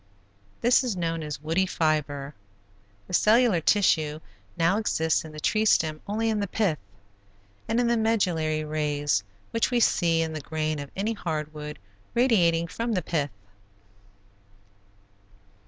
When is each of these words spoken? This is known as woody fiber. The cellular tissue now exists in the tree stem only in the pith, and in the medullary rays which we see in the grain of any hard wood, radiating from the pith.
This 0.61 0.83
is 0.83 0.95
known 0.97 1.21
as 1.21 1.43
woody 1.43 1.67
fiber. 1.67 2.33
The 3.05 3.13
cellular 3.13 3.61
tissue 3.61 4.19
now 4.57 4.79
exists 4.79 5.23
in 5.23 5.31
the 5.31 5.39
tree 5.39 5.63
stem 5.63 6.01
only 6.07 6.27
in 6.31 6.39
the 6.39 6.47
pith, 6.47 6.79
and 7.67 7.79
in 7.79 7.85
the 7.85 7.95
medullary 7.97 8.63
rays 8.63 9.23
which 9.51 9.69
we 9.69 9.79
see 9.79 10.23
in 10.23 10.33
the 10.33 10.41
grain 10.41 10.79
of 10.79 10.89
any 10.95 11.13
hard 11.13 11.53
wood, 11.53 11.77
radiating 12.15 12.65
from 12.65 12.93
the 12.93 13.03
pith. 13.03 13.29